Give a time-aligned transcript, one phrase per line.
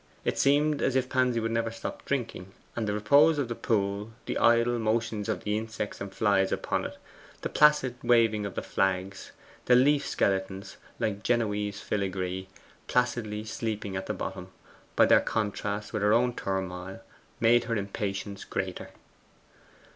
[0.25, 4.09] It seemed as if Pansy would never stop drinking; and the repose of the pool,
[4.25, 6.97] the idle motions of the insects and flies upon it,
[7.41, 9.31] the placid waving of the flags,
[9.65, 12.47] the leaf skeletons, like Genoese filigree,
[12.87, 14.49] placidly sleeping at the bottom,
[14.95, 17.01] by their contrast with her own turmoil
[17.39, 18.89] made her impatience greater.